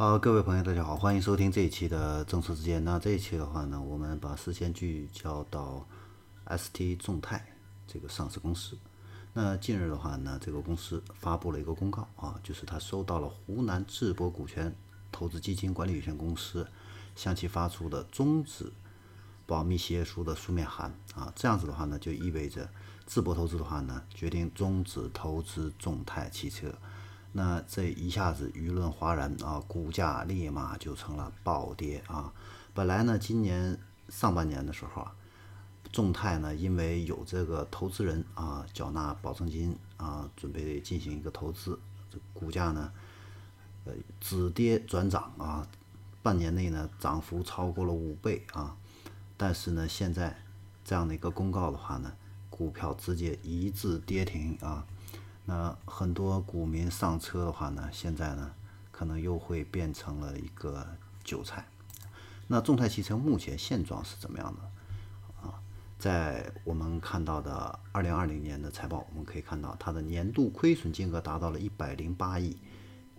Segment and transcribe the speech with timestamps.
[0.00, 2.82] 好，各位朋友，大家好，欢迎收听这一期的正说之间。
[2.82, 5.86] 那这一期的话呢，我们把视线聚焦到
[6.46, 7.44] ST 众泰
[7.86, 8.78] 这个上市公司。
[9.34, 14.74] 那近日的话呢，这个公司发布了一个公告啊，就是他收到了湖南智博股权
[15.12, 16.66] 投资基金管理有限公司
[17.14, 18.72] 向其发出的终止
[19.44, 21.30] 保密协议书的书面函啊。
[21.36, 22.66] 这样子的话呢，就意味着
[23.06, 26.72] 智博投资的话呢，决定终止投资众泰汽车。
[27.32, 32.32] 那这一下子舆论哗然啊，股价立马就成了暴跌啊。
[32.74, 35.14] 本来呢，今年上半年的时候啊，
[35.92, 41.78] 众泰呢因为有这个投资人啊缴纳保证金啊，准备进行一个投资，
[42.10, 42.92] 这股价呢
[43.84, 45.64] 呃止跌转涨啊，
[46.22, 48.76] 半年内呢涨幅超过了五倍啊。
[49.36, 50.36] 但是呢，现在
[50.84, 52.12] 这样的一个公告的话呢，
[52.50, 54.84] 股票直接一字跌停啊。
[55.50, 58.52] 那很多股民上车的话呢，现在呢
[58.92, 60.86] 可能又会变成了一个
[61.24, 61.66] 韭菜。
[62.46, 65.60] 那众泰汽车目前现状是怎么样的啊？
[65.98, 72.56] 在我们看到的二零二零年的财报，我们可以看到它的年度亏损金额达到了一百零八亿，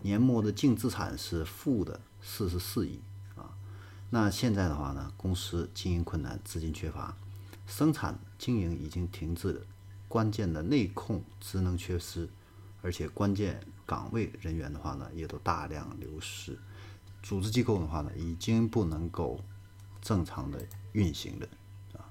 [0.00, 3.02] 年末的净资产是负的四十四亿
[3.36, 3.52] 啊。
[4.08, 7.14] 那现在的话呢，公司经营困难，资金缺乏，
[7.66, 9.66] 生产经营已经停滞。
[10.14, 12.28] 关键的内控职能缺失，
[12.82, 16.56] 而且关键岗位人员的话呢，也都大量流失，
[17.20, 19.40] 组织机构的话呢，已经不能够
[20.00, 21.48] 正常的运行了
[21.94, 22.06] 啊！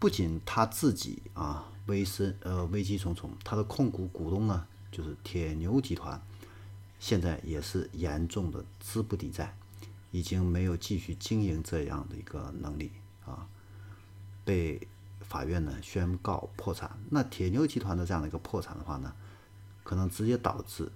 [0.00, 6.20] 不仅他自己啊危身呃危机重重，他的控股股东呢，就是铁牛集团，
[6.98, 9.56] 现在也是严重的资不抵债，
[10.10, 12.90] 已经没有继续经营这样的一个能力
[13.24, 13.46] 啊，
[14.44, 14.88] 被。
[15.28, 19.12] 法院呢宣告破产，那铁牛集团的这样的一个破产的话呢，
[19.82, 20.90] 可能直接导致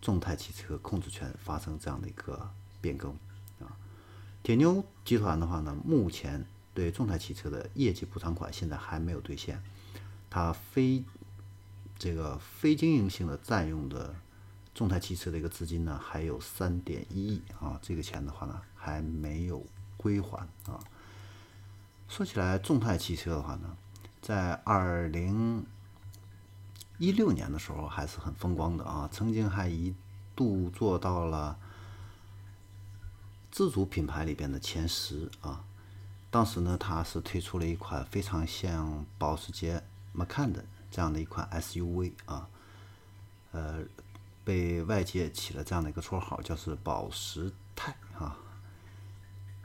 [0.00, 2.50] 众泰汽车控制权发生这样的一个
[2.80, 3.10] 变更
[3.60, 3.76] 啊。
[4.42, 9.60] 铁牛集团的话呢，目前对众泰汽车的业绩补偿款现在还没有兑现，
[10.30, 11.04] 它非
[11.98, 14.14] 这个非经营性的占用的
[14.72, 19.66] 众泰汽车的一个资金呢，还有三点一亿啊，这个钱的话呢还没有
[19.96, 20.78] 归还啊。
[22.08, 23.76] 说起来，众泰汽车的话呢，
[24.20, 25.64] 在二零
[26.96, 29.94] 一六年的时候还是很风光的啊，曾经还一
[30.34, 31.56] 度做到了
[33.52, 35.62] 自主品牌里边的前十啊。
[36.30, 39.82] 当时呢，它是推出了一款非常像保时捷
[40.14, 42.48] Macan 的这样的一款 SUV 啊，
[43.52, 43.80] 呃，
[44.44, 48.36] 被外界起了这样的一个绰号，叫是保时泰啊。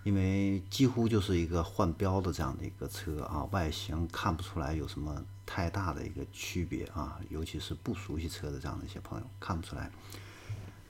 [0.03, 9.89] 因为几乎就是一个换标的这样的一个车啊，外形看不出来有什么太大的一个区别啊，尤其是不熟悉车的这样的一些朋友看不出来，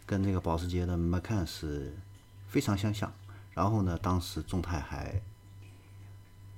[0.06, 1.96] 跟这个保时捷的 Macan 是
[2.48, 3.14] 非常相像。
[3.54, 5.22] 然后呢，当时众泰还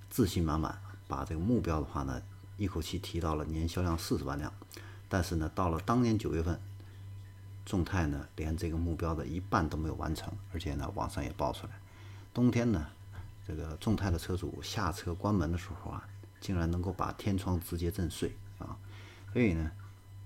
[0.09, 2.21] 自信满满，把这个目标的话呢，
[2.55, 4.53] 一口气提到了年销量四十万辆。
[5.09, 6.57] 但是呢，到了当年九月份，
[7.65, 11.73] 众泰呢连这个目标的一半都没有完成，而且呢，网上也爆出来。
[12.35, 12.85] 冬天呢，
[13.47, 16.05] 这个众泰的车主下车关门的时候啊，
[16.41, 18.75] 竟然能够把天窗直接震碎啊！
[19.31, 19.71] 所以呢，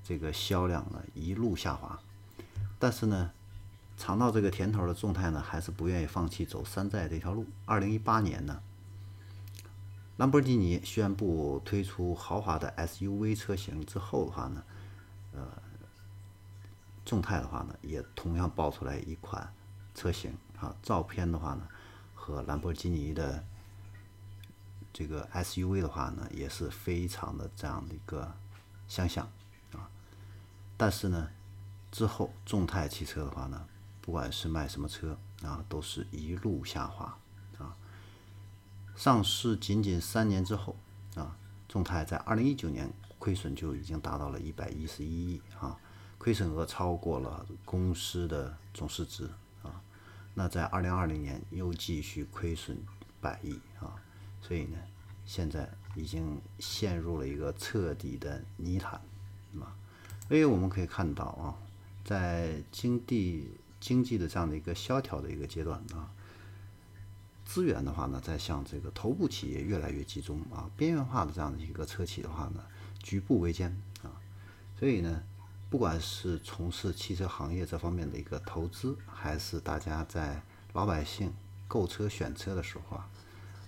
[0.03, 1.99] 这个销量呢一路下滑。
[2.79, 3.29] 但是呢，
[3.95, 7.45] 尝到这个甜头的众泰呢，还是不愿意放弃走山寨这条路。
[7.65, 8.59] 二零一八年呢，
[10.17, 14.63] 兰博基尼宣布推出豪华的 SUV 车型之后的话呢，
[15.33, 15.47] 呃，
[17.05, 19.53] 众泰的话呢，也同样爆出来一款
[19.93, 21.67] 车型啊，照片的话呢。
[22.19, 23.43] 和兰博基尼的
[24.91, 28.35] 这个 SUV 的话呢，也是非常的这样的一个
[28.89, 29.25] 相像
[29.71, 29.89] 啊。
[30.75, 31.29] 但是呢，
[31.91, 33.65] 之后众泰汽车的话呢，
[34.01, 37.17] 不管是卖什么车啊，都是一路下滑
[37.57, 37.75] 啊。
[38.95, 40.75] 上市仅仅三年之后
[41.15, 41.37] 啊，
[41.69, 45.79] 众泰在二零一九年亏损就已经达到了一百一十一亿啊，
[46.17, 49.29] 亏损额超过了公司的总市值。
[50.33, 52.77] 那在二零二零年又继续亏损
[53.19, 53.95] 百亿啊，
[54.41, 54.77] 所以呢，
[55.25, 58.93] 现在已经陷入了一个彻底的泥潭，
[59.59, 59.75] 啊，
[60.27, 61.57] 所以我们可以看到啊，
[62.05, 66.09] 在经济经济的这样的一个萧条的一个阶段啊，
[67.43, 72.63] 资源的话呢，在向这个头部企业越来越集中啊，边缘化的这样的一个车企的话呢，
[73.03, 73.69] 举步维艰
[74.03, 74.15] 啊，
[74.79, 75.23] 所以呢。
[75.69, 80.41] 不管是从事汽车行业这方面的一个投资，还是大家在
[80.73, 81.31] 老百姓
[81.67, 83.09] 购车选车的时候啊，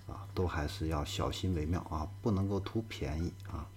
[0.08, 3.68] 啊，都还是要小心为妙啊，不能够图便宜啊，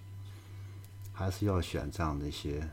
[1.12, 2.68] 还是要选这样的一些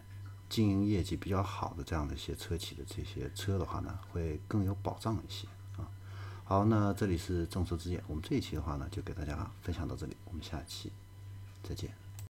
[0.49, 5.47] 经营业绩比较好的这样的一些车企的这些车的话呢，会更有保障一些
[5.77, 5.85] 啊。
[6.43, 10.91] 好，那这里是众筹之见，我们这一期的话呢，就给大家分享到这里，我们下期
[11.61, 12.02] 再见。